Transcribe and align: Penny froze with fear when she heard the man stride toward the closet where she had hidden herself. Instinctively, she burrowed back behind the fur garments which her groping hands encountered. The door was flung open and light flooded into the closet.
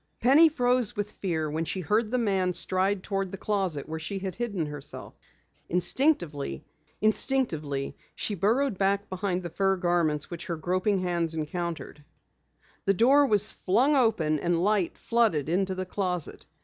Penny 0.19 0.49
froze 0.49 0.95
with 0.95 1.11
fear 1.11 1.47
when 1.47 1.63
she 1.63 1.81
heard 1.81 2.09
the 2.09 2.17
man 2.17 2.53
stride 2.53 3.03
toward 3.03 3.29
the 3.29 3.37
closet 3.37 3.87
where 3.87 3.99
she 3.99 4.17
had 4.17 4.33
hidden 4.33 4.65
herself. 4.65 5.13
Instinctively, 5.69 6.63
she 8.15 8.33
burrowed 8.33 8.79
back 8.79 9.09
behind 9.11 9.43
the 9.43 9.51
fur 9.51 9.75
garments 9.75 10.31
which 10.31 10.47
her 10.47 10.57
groping 10.57 10.97
hands 11.01 11.35
encountered. 11.35 12.03
The 12.85 12.95
door 12.95 13.27
was 13.27 13.51
flung 13.51 13.95
open 13.95 14.39
and 14.39 14.63
light 14.63 14.97
flooded 14.97 15.47
into 15.47 15.75
the 15.75 15.85
closet. 15.85 16.47